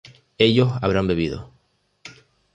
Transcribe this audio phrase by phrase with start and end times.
[0.39, 1.53] ellos habrán bebido